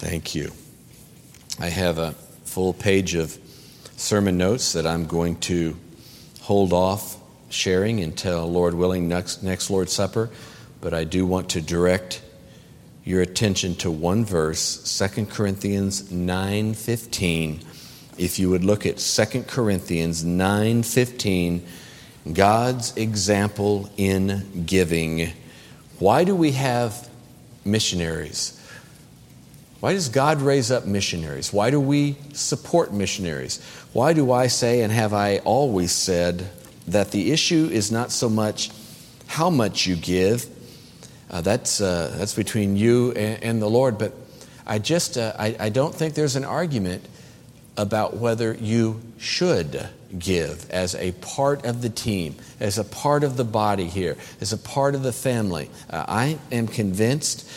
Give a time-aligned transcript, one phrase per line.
[0.00, 0.50] Thank you.
[1.58, 2.12] I have a
[2.46, 3.36] full page of
[3.98, 5.76] sermon notes that I'm going to
[6.40, 7.18] hold off
[7.50, 10.30] sharing until, Lord willing, next, next Lord's Supper,
[10.80, 12.22] but I do want to direct
[13.04, 17.62] your attention to one verse, 2 Corinthians 9:15.
[18.16, 21.60] If you would look at 2 Corinthians 9:15,
[22.32, 25.30] God's example in giving.
[25.98, 27.06] Why do we have
[27.66, 28.56] missionaries?
[29.80, 31.52] Why does God raise up missionaries?
[31.52, 33.60] Why do we support missionaries?
[33.94, 36.48] Why do I say, and have I always said,
[36.86, 38.70] that the issue is not so much
[39.26, 40.46] how much you give,
[41.30, 44.12] uh, that's, uh, that's between you and, and, the Lord, but
[44.66, 47.04] I just uh, I, I don't think there's an argument
[47.76, 53.36] about whether you should give as a part of the team, as a part of
[53.36, 55.70] the body here, as a part of the family.
[55.88, 57.48] Uh, I am convinced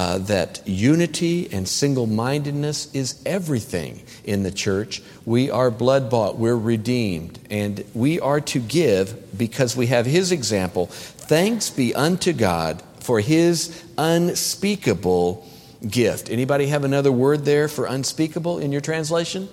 [0.00, 5.02] uh, that unity and single mindedness is everything in the church.
[5.26, 10.32] We are blood bought, we're redeemed, and we are to give because we have His
[10.32, 10.86] example.
[10.86, 15.46] Thanks be unto God for His unspeakable
[15.86, 16.30] gift.
[16.30, 19.50] Anybody have another word there for unspeakable in your translation?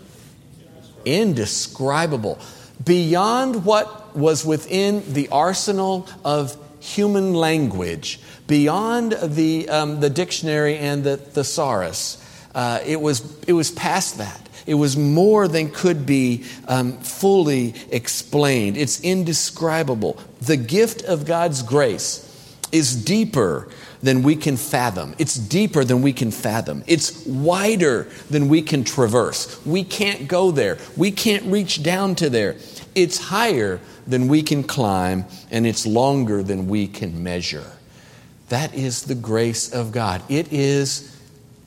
[1.04, 2.40] Indescribable.
[2.86, 11.04] Beyond what was within the arsenal of human language beyond the, um, the dictionary and
[11.04, 12.24] the thesaurus.
[12.56, 14.42] Uh, it, was, it was past that.
[14.66, 18.78] It was more than could be um, fully explained.
[18.78, 20.20] It's indescribable.
[20.42, 22.24] The gift of God's grace
[22.72, 23.70] is deeper
[24.02, 25.16] than we can fathom.
[25.18, 26.84] It's deeper than we can fathom.
[26.88, 29.66] It's wider than we can traverse.
[29.66, 30.78] We can't go there.
[30.96, 32.56] We can't reach down to there.
[32.96, 37.72] It's higher than we can climb, and it's longer than we can measure.
[38.50, 40.24] That is the grace of God.
[40.30, 41.16] It is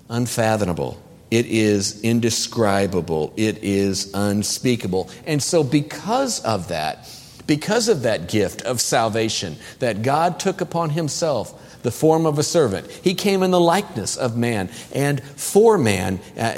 [0.09, 1.01] unfathomable.
[1.31, 3.33] It is indescribable.
[3.37, 5.11] It is unspeakable.
[5.27, 7.09] And so, because of that,
[7.47, 12.43] because of that gift of salvation that God took upon Himself, the form of a
[12.43, 16.55] servant, He came in the likeness of man, and for man, uh,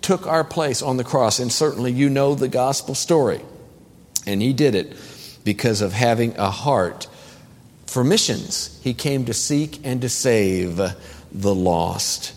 [0.00, 1.38] took our place on the cross.
[1.38, 3.40] And certainly, you know the gospel story.
[4.26, 4.96] And He did it
[5.44, 7.06] because of having a heart
[7.86, 8.80] for missions.
[8.82, 12.34] He came to seek and to save the lost.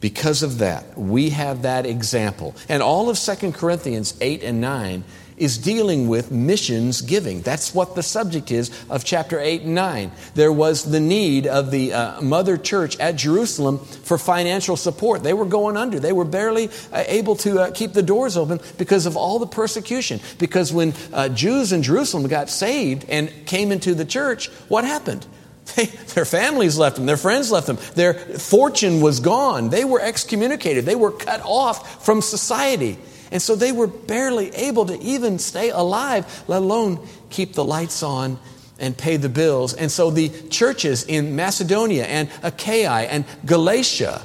[0.00, 2.54] Because of that, we have that example.
[2.68, 5.04] And all of 2 Corinthians 8 and 9
[5.36, 7.42] is dealing with missions giving.
[7.42, 10.12] That's what the subject is of chapter 8 and 9.
[10.34, 15.22] There was the need of the uh, mother church at Jerusalem for financial support.
[15.22, 15.98] They were going under.
[15.98, 19.46] They were barely uh, able to uh, keep the doors open because of all the
[19.46, 20.20] persecution.
[20.38, 25.26] Because when uh, Jews in Jerusalem got saved and came into the church, what happened?
[25.76, 29.70] They, their families left them, their friends left them, their fortune was gone.
[29.70, 32.98] They were excommunicated, they were cut off from society.
[33.34, 38.04] And so they were barely able to even stay alive, let alone keep the lights
[38.04, 38.38] on
[38.78, 39.74] and pay the bills.
[39.74, 44.22] And so the churches in Macedonia and Achaia and Galatia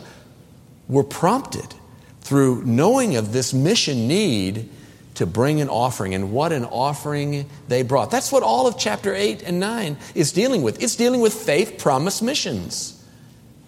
[0.88, 1.74] were prompted
[2.22, 4.69] through knowing of this mission need
[5.16, 6.14] to bring an offering.
[6.14, 8.12] And what an offering they brought.
[8.12, 10.84] That's what all of chapter 8 and 9 is dealing with.
[10.84, 13.03] It's dealing with faith promise missions.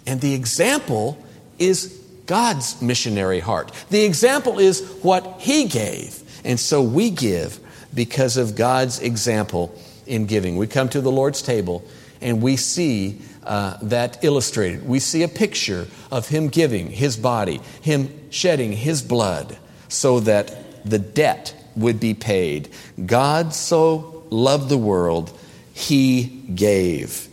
[0.05, 1.17] And the example
[1.57, 3.71] is God's missionary heart.
[3.89, 6.21] The example is what He gave.
[6.43, 7.59] And so we give
[7.93, 10.57] because of God's example in giving.
[10.57, 11.83] We come to the Lord's table
[12.21, 14.87] and we see uh, that illustrated.
[14.87, 19.57] We see a picture of Him giving His body, Him shedding His blood
[19.87, 22.69] so that the debt would be paid.
[23.05, 25.37] God so loved the world,
[25.73, 27.27] He gave.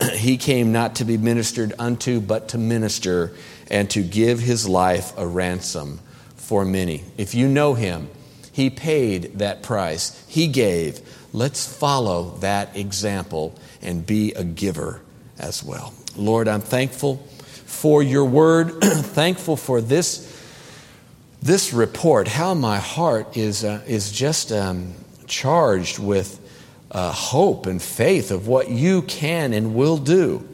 [0.14, 3.32] he came not to be ministered unto, but to minister
[3.70, 6.00] and to give his life a ransom
[6.36, 7.04] for many.
[7.16, 8.08] If you know him,
[8.52, 11.00] he paid that price, he gave.
[11.32, 15.00] Let's follow that example and be a giver
[15.38, 15.92] as well.
[16.16, 20.30] Lord, I'm thankful for your word, thankful for this,
[21.42, 24.94] this report, how my heart is, uh, is just um,
[25.26, 26.40] charged with
[26.94, 30.48] uh, hope and faith of what you can and will do.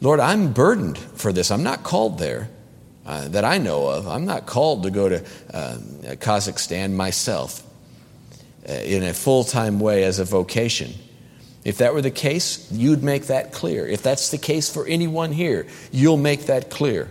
[0.00, 1.50] Lord, I'm burdened for this.
[1.50, 2.50] I'm not called there
[3.06, 4.08] uh, that I know of.
[4.08, 5.78] I'm not called to go to uh,
[6.16, 7.62] Kazakhstan myself
[8.68, 10.92] uh, in a full time way as a vocation.
[11.64, 13.86] If that were the case, you'd make that clear.
[13.86, 17.10] If that's the case for anyone here, you'll make that clear.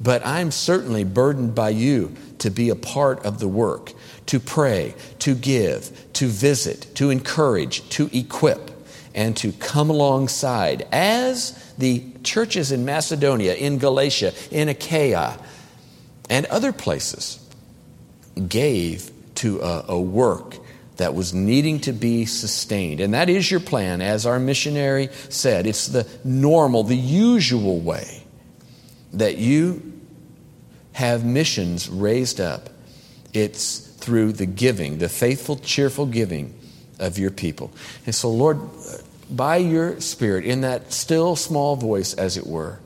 [0.00, 3.92] But I'm certainly burdened by you to be a part of the work,
[4.28, 8.70] to pray, to give, to visit, to encourage, to equip
[9.14, 15.38] and to come alongside as the churches in Macedonia, in Galatia, in Achaia,
[16.30, 17.44] and other places
[18.48, 20.56] gave to a, a work
[20.98, 23.00] that was needing to be sustained.
[23.00, 25.66] And that is your plan, as our missionary said.
[25.66, 28.24] It's the normal, the usual way
[29.14, 30.00] that you
[30.92, 32.68] have missions raised up.
[33.32, 36.54] It's through the giving, the faithful, cheerful giving
[36.98, 37.70] of your people.
[38.06, 38.58] And so, Lord,
[39.30, 42.80] by your Spirit, in that still small voice, as it were,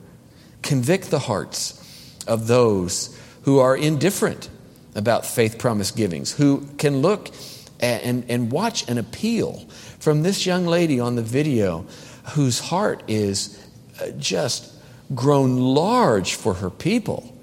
[0.61, 1.79] convict the hearts
[2.27, 4.49] of those who are indifferent
[4.95, 7.29] about faith promise givings, who can look
[7.79, 9.65] and, and watch an appeal
[9.99, 11.85] from this young lady on the video
[12.33, 13.65] whose heart is
[14.01, 14.73] uh, just
[15.15, 17.33] grown large for her people,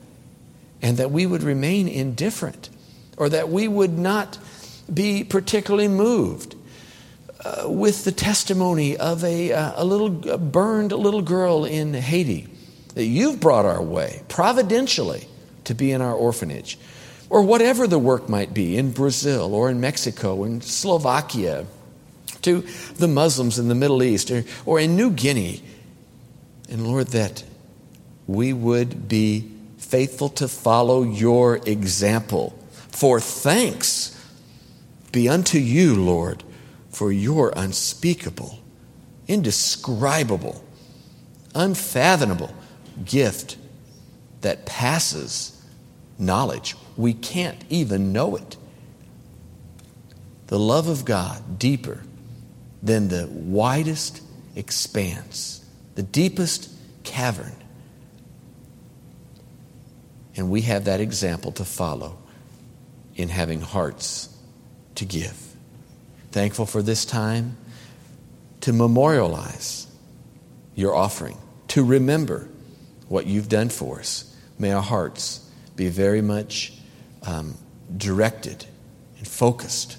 [0.82, 2.69] and that we would remain indifferent,
[3.20, 4.38] or that we would not
[4.93, 6.56] be particularly moved
[7.44, 12.49] uh, with the testimony of a, uh, a little a burned little girl in Haiti
[12.94, 15.28] that you've brought our way providentially
[15.64, 16.78] to be in our orphanage
[17.28, 21.67] or whatever the work might be in Brazil or in Mexico, in Slovakia,
[22.40, 22.62] to
[22.96, 25.62] the Muslims in the Middle East or, or in New Guinea.
[26.70, 27.44] And Lord, that
[28.26, 32.56] we would be faithful to follow your example.
[32.92, 34.16] For thanks
[35.12, 36.44] be unto you, Lord,
[36.90, 38.60] for your unspeakable,
[39.26, 40.64] indescribable,
[41.54, 42.54] unfathomable
[43.04, 43.56] gift
[44.40, 45.62] that passes
[46.19, 46.76] knowledge.
[46.96, 48.56] We can't even know it.
[50.48, 52.02] The love of God deeper
[52.82, 54.22] than the widest
[54.56, 55.64] expanse,
[55.94, 56.70] the deepest
[57.04, 57.54] cavern.
[60.36, 62.19] And we have that example to follow
[63.20, 64.28] in having hearts
[64.94, 65.37] to give.
[66.32, 67.56] Thankful for this time
[68.62, 69.87] to memorialize
[70.75, 71.37] your offering,
[71.69, 72.49] to remember
[73.08, 74.34] what you've done for us.
[74.58, 76.72] May our hearts be very much
[77.22, 77.56] um,
[77.96, 78.64] directed
[79.19, 79.99] and focused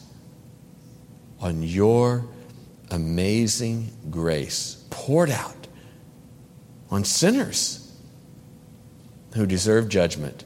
[1.39, 2.25] on your
[2.89, 5.67] amazing grace poured out
[6.89, 7.91] on sinners
[9.35, 10.43] who deserve judgment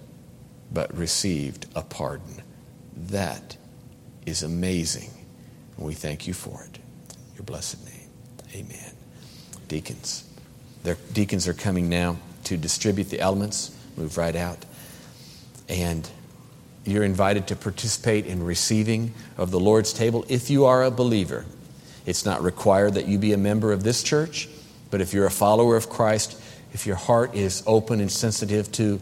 [0.71, 2.41] but received a pardon.
[2.95, 3.57] That
[4.25, 5.11] is amazing.
[5.77, 6.79] And we thank you for it.
[7.35, 8.09] Your blessed name.
[8.53, 8.93] Amen.
[9.67, 10.29] Deacons.
[10.83, 13.75] Their deacons are coming now to distribute the elements.
[13.97, 14.65] Move right out
[15.69, 16.09] and
[16.85, 21.45] you're invited to participate in receiving of the Lord's table if you are a believer.
[22.05, 24.47] It's not required that you be a member of this church,
[24.91, 26.39] but if you're a follower of Christ,
[26.73, 28.99] if your heart is open and sensitive to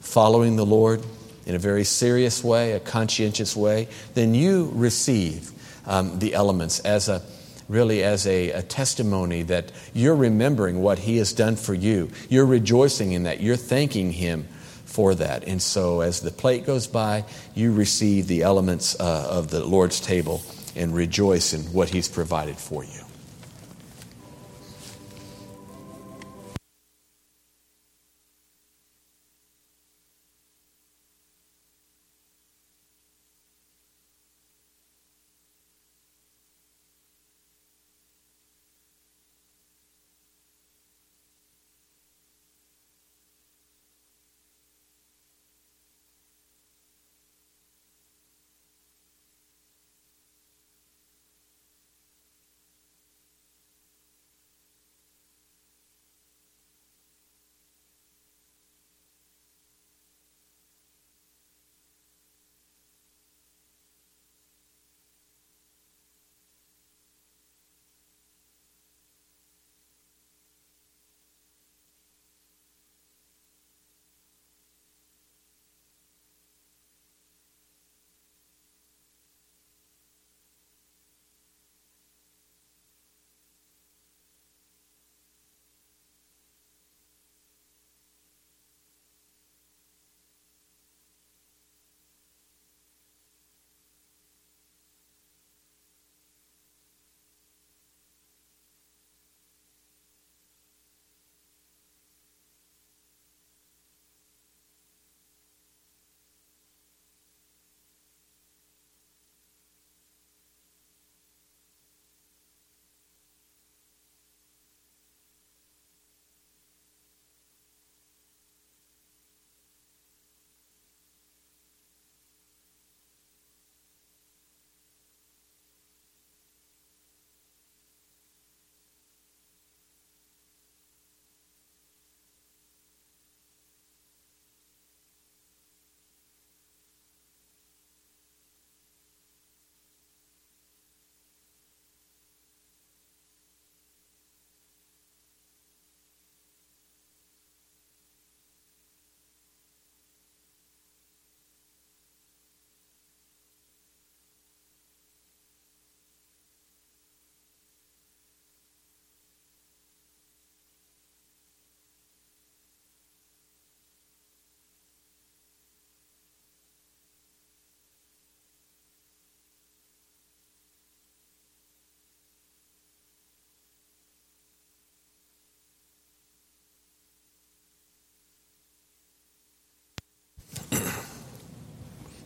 [0.00, 1.02] following the Lord
[1.46, 5.50] in a very serious way, a conscientious way, then you receive
[5.86, 7.22] um, the elements as a
[7.68, 12.10] really as a, a, testimony that you're remembering what He has done for you.
[12.28, 13.40] You're rejoicing in that.
[13.40, 14.46] You're thanking Him
[14.84, 15.44] for that.
[15.44, 17.24] And so, as the plate goes by,
[17.54, 20.42] you receive the elements uh, of the Lord's table
[20.76, 23.00] and rejoice in what He's provided for you.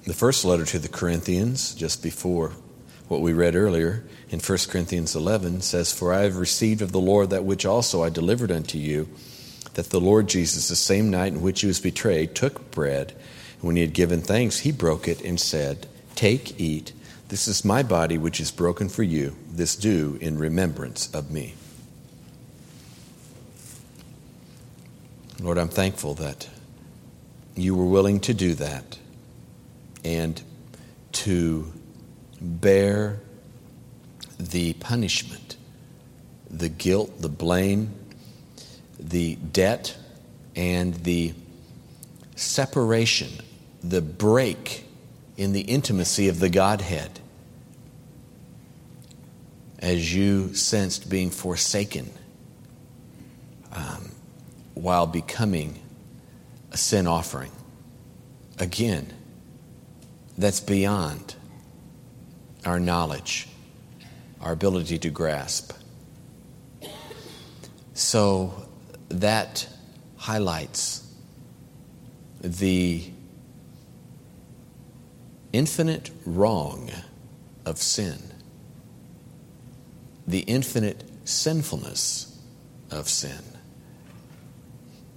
[0.07, 2.53] The first letter to the Corinthians, just before
[3.09, 7.01] what we read earlier in 1 Corinthians 11, says, For I have received of the
[7.01, 9.09] Lord that which also I delivered unto you,
[9.75, 13.17] that the Lord Jesus, the same night in which he was betrayed, took bread.
[13.55, 16.93] And when he had given thanks, he broke it and said, Take, eat.
[17.27, 19.35] This is my body, which is broken for you.
[19.51, 21.55] This do in remembrance of me.
[25.41, 26.49] Lord, I'm thankful that
[27.57, 28.99] you were willing to do that
[30.07, 30.41] and
[31.11, 31.73] to
[32.41, 33.19] bear
[34.39, 35.57] the punishment,
[36.49, 37.93] the guilt, the blame,
[39.01, 39.99] the debt,
[40.55, 41.35] and the
[42.37, 43.33] separation,
[43.83, 44.85] the break
[45.37, 47.19] in the intimacy of the Godhead
[49.81, 52.13] as you sensed being forsaken
[53.73, 54.13] um,
[54.75, 55.81] while becoming
[56.71, 57.51] a sin offering.
[58.61, 59.16] Again,
[60.39, 61.35] that's beyond
[62.65, 63.49] our knowledge,
[64.41, 65.73] our ability to grasp.
[67.95, 68.69] So
[69.09, 69.69] that
[70.17, 71.03] highlights
[72.41, 73.05] the
[75.53, 76.91] infinite wrong
[77.65, 78.19] of sin,
[80.27, 82.39] the infinite sinfulness
[82.91, 83.43] of sin,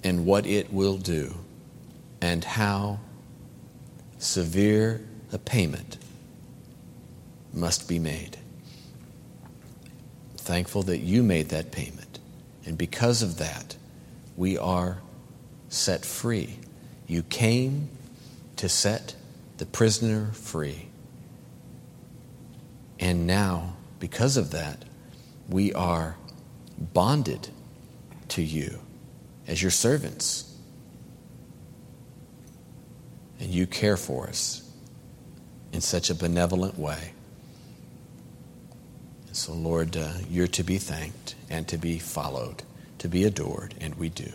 [0.04, 1.36] and what it will do,
[2.22, 3.00] and how
[4.18, 5.98] severe a payment
[7.54, 8.38] must be made.
[10.38, 12.20] Thankful that you made that payment.
[12.66, 13.76] And because of that,
[14.36, 15.00] we are
[15.70, 16.60] set free.
[17.08, 17.90] You came
[18.58, 19.16] to set
[19.58, 20.88] the prisoner free.
[23.00, 24.84] And now, because of that,
[25.48, 26.16] we are
[26.78, 27.50] bonded
[28.30, 28.80] to you
[29.48, 30.56] as your servants.
[33.40, 34.69] And you care for us
[35.72, 37.14] in such a benevolent way.
[39.28, 42.64] And so, Lord, uh, you're to be thanked and to be followed,
[43.00, 44.32] to be adored, and we do.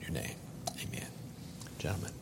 [0.02, 0.36] your name,
[0.82, 1.08] amen.
[1.78, 2.17] Gentlemen.